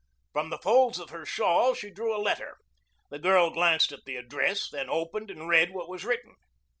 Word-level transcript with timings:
From 0.33 0.49
the 0.49 0.57
folds 0.57 0.97
of 0.97 1.11
her 1.11 1.27
shawl 1.27 1.75
she 1.75 1.91
drew 1.91 2.17
a 2.17 2.17
letter. 2.17 2.57
The 3.11 3.19
girl 3.19 3.51
glanced 3.51 3.91
at 3.91 4.03
the 4.03 4.15
address, 4.15 4.67
then 4.67 4.89
opened 4.89 5.29
and 5.29 5.47
read 5.47 5.75
what 5.75 5.89
was 5.89 6.03
written. 6.05 6.37